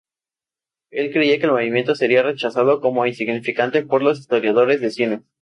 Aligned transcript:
Él 0.89 1.11
creía 1.13 1.37
que 1.37 1.45
el 1.45 1.51
movimiento 1.51 1.93
sería 1.93 2.23
rechazado 2.23 2.81
como 2.81 3.05
insignificante 3.05 3.85
por 3.85 4.01
los 4.01 4.17
historiadores 4.19 4.81
de 4.81 4.89
cine. 4.89 5.21